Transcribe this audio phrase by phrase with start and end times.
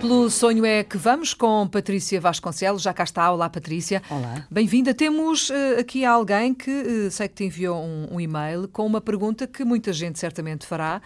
[0.00, 2.80] Pelo sonho é que vamos com Patrícia Vasconcelos.
[2.80, 3.30] Já cá está.
[3.30, 4.02] Olá, Patrícia.
[4.08, 4.46] Olá.
[4.50, 4.94] Bem-vinda.
[4.94, 9.02] Temos uh, aqui alguém que uh, sei que te enviou um, um e-mail com uma
[9.02, 11.02] pergunta que muita gente certamente fará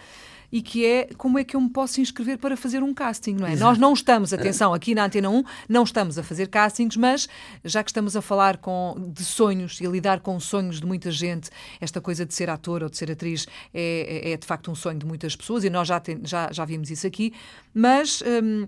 [0.51, 3.47] e que é como é que eu me posso inscrever para fazer um casting, não
[3.47, 3.53] é?
[3.53, 3.69] Exato.
[3.69, 7.27] Nós não estamos, atenção, aqui na Antena 1, não estamos a fazer castings, mas
[7.63, 11.11] já que estamos a falar com, de sonhos e a lidar com sonhos de muita
[11.11, 14.71] gente, esta coisa de ser ator ou de ser atriz é, é, é de facto
[14.71, 17.33] um sonho de muitas pessoas e nós já, tem, já, já vimos isso aqui,
[17.73, 18.21] mas.
[18.21, 18.67] Hum,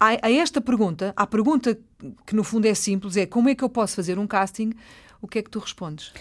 [0.00, 1.78] a, a esta pergunta, a pergunta
[2.26, 4.72] que no fundo é simples, é como é que eu posso fazer um casting?
[5.22, 6.12] O que é que tu respondes?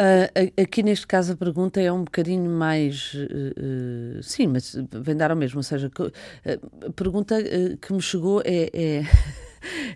[0.00, 3.12] Uh, aqui neste caso a pergunta é um bocadinho mais.
[3.12, 5.58] Uh, uh, sim, mas vem dar ao mesmo.
[5.58, 5.90] Ou seja,
[6.86, 7.36] a pergunta
[7.78, 9.02] que me chegou é, é,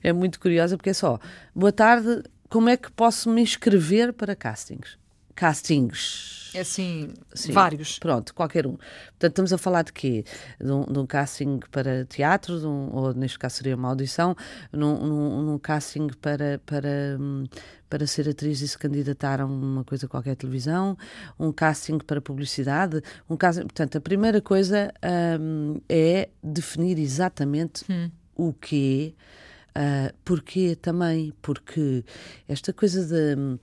[0.05, 1.19] é, muito curiosa, porque é só:
[1.55, 4.99] boa tarde, como é que posso me inscrever para castings?
[5.35, 7.99] Castings é assim, Sim, vários.
[7.99, 8.77] Pronto, qualquer um.
[8.77, 10.25] Portanto, estamos a falar de quê?
[10.61, 14.37] De um, de um casting para teatro, um, ou neste caso seria uma audição,
[14.73, 17.19] num, num, num, casting para, para,
[17.91, 20.97] para ser atriz e se candidatar a uma coisa qualquer televisão,
[21.39, 23.63] um casting para publicidade, um casting...
[23.63, 24.95] Portanto, a primeira coisa
[25.41, 28.09] um, é definir exatamente hum.
[28.37, 29.44] o que é
[29.77, 31.33] Uh, porquê também?
[31.43, 32.05] Porque
[32.47, 33.59] esta coisa de.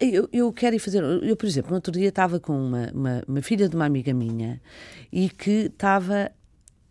[0.00, 1.04] Eu, eu quero ir fazer.
[1.04, 4.12] Eu, por exemplo, no outro dia estava com uma, uma, uma filha de uma amiga
[4.12, 4.60] minha
[5.12, 6.32] e que estava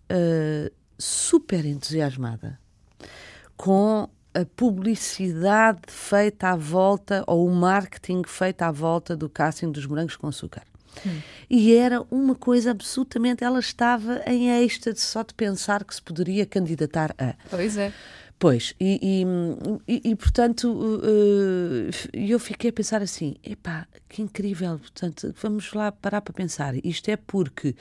[0.09, 2.57] uh, super entusiasmada
[3.57, 9.85] com a publicidade feita à volta, ou o marketing feito à volta do casting dos
[9.85, 10.63] morangos com açúcar.
[11.05, 11.19] Hum.
[11.49, 13.43] E era uma coisa absolutamente.
[13.43, 17.35] Ela estava em êxtase só de pensar que se poderia candidatar a.
[17.49, 17.93] Pois é.
[18.41, 19.23] Pois, e,
[19.87, 25.91] e, e, portanto uh, eu fiquei a pensar assim: epá, que incrível, portanto, vamos lá
[25.91, 26.73] parar para pensar.
[26.83, 27.75] Isto é porque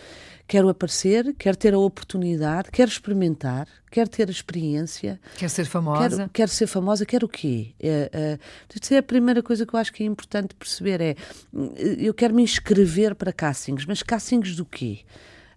[0.47, 5.19] quero aparecer, quero ter a oportunidade, quero experimentar, quero ter a experiência.
[5.39, 6.19] Quer ser famosa?
[6.19, 7.73] Quero, quero ser famosa, quero o quê?
[7.81, 11.17] É, é, é a primeira coisa que eu acho que é importante perceber: é
[11.97, 15.07] eu quero me inscrever para castings, mas castings do quê?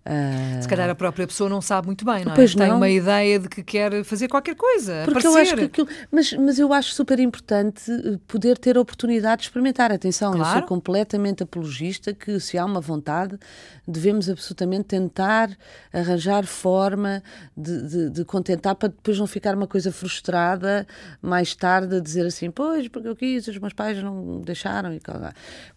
[0.06, 0.62] Uh...
[0.62, 2.36] Se calhar a própria pessoa não sabe muito bem, não é?
[2.36, 2.78] Pois Tem não.
[2.78, 5.04] uma ideia de que quer fazer qualquer coisa.
[5.06, 5.28] Porque aparecer.
[5.28, 5.88] eu acho que aquilo...
[6.12, 9.92] mas, mas eu acho super importante eh, poder ter a oportunidade de experimentar.
[9.94, 10.50] Atenção, claro.
[10.50, 13.40] eu sou completamente apologista que se há uma vontade,
[13.88, 15.50] devemos absolutamente tentar
[15.94, 17.24] arranjar forma
[17.56, 20.86] de, de, de contentar para depois não ficar uma coisa frustrada
[21.22, 25.00] mais tarde a dizer assim, pois, porque eu quis, os meus pais não deixaram e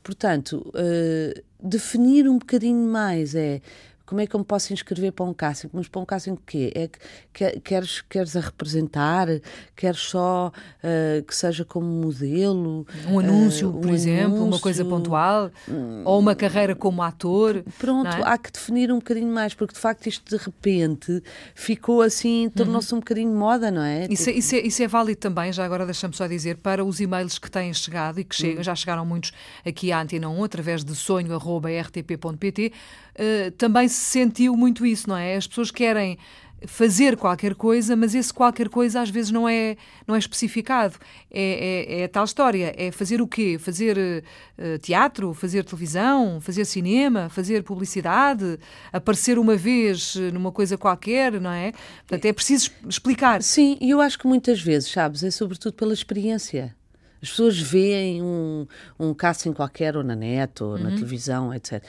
[0.03, 3.61] Portanto, uh, definir um bocadinho mais é
[4.07, 5.69] como é que eu me posso inscrever para um casting?
[5.73, 6.73] Mas para um casting o quê?
[6.75, 6.89] É
[7.33, 9.27] que queres, queres a representar?
[9.75, 12.87] Queres só uh, que seja como modelo?
[13.09, 15.51] Um anúncio, uh, por um exemplo, anúncio, uma coisa pontual?
[15.69, 17.65] Hum, ou uma carreira como ator?
[17.79, 18.23] Pronto, é?
[18.25, 21.21] há que definir um bocadinho mais, porque de facto isto de repente
[21.55, 22.99] ficou assim, tornou-se uhum.
[22.99, 24.07] um bocadinho moda, não é?
[24.09, 24.39] Isso, é, tipo...
[24.39, 27.51] isso, é, isso é válido também, já agora deixa-me só dizer, para os e-mails que
[27.51, 28.63] têm chegado e que chegam, uhum.
[28.63, 29.33] já chegaram muitos
[29.67, 32.73] aqui à Antena 1, através de sonho.rtp.pt,
[33.19, 35.37] uh, também se sentiu muito isso, não é?
[35.37, 36.19] As pessoas querem
[36.67, 39.77] fazer qualquer coisa, mas esse qualquer coisa às vezes não é,
[40.07, 40.97] não é especificado.
[41.31, 42.75] É, é, é tal história.
[42.77, 43.59] É fazer o quê?
[43.59, 48.59] Fazer uh, teatro, fazer televisão, fazer cinema, fazer publicidade,
[48.93, 51.73] aparecer uma vez numa coisa qualquer, não é?
[52.07, 53.43] Portanto, é preciso explicar.
[53.43, 56.75] Sim, e eu acho que muitas vezes, sabes, é sobretudo pela experiência.
[57.23, 58.67] As pessoas veem um,
[58.99, 60.79] um casting qualquer, ou na net, ou uhum.
[60.79, 61.83] na televisão, etc.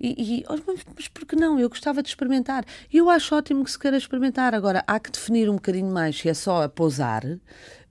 [0.00, 0.44] E, e
[0.96, 1.58] mas por que não?
[1.58, 2.64] Eu gostava de experimentar.
[2.92, 4.54] E eu acho ótimo que se queira experimentar.
[4.54, 7.24] Agora, há que definir um bocadinho mais se é só a pousar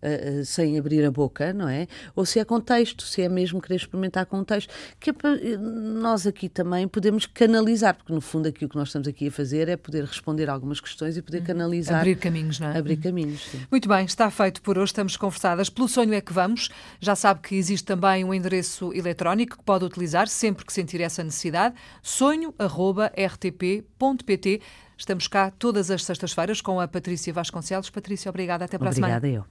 [0.03, 1.87] uh, sem abrir a boca, não é?
[2.15, 6.27] Ou se é contexto, se é mesmo querer experimentar contexto, que é para, eh, nós
[6.27, 9.69] aqui também podemos canalizar, porque no fundo aqui o que nós estamos aqui a fazer
[9.69, 11.45] é poder responder algumas questões e poder uhum.
[11.45, 11.99] canalizar.
[11.99, 12.77] Abrir caminhos, não é?
[12.77, 13.01] Abrir uhum.
[13.01, 13.41] caminhos.
[13.49, 13.61] Sim.
[13.71, 15.69] Muito bem, está feito por hoje, estamos conversadas.
[15.69, 16.69] Pelo sonho é que vamos.
[16.99, 21.23] Já sabe que existe também um endereço eletrónico que pode utilizar sempre que sentir essa
[21.23, 22.53] necessidade, sonho.rtp.pt.
[24.97, 27.89] Estamos cá todas as sextas-feiras com a Patrícia Vasconcelos.
[27.89, 28.65] Patrícia, obrigada.
[28.65, 29.27] Até para obrigada a semana.
[29.27, 29.45] Obrigada eu.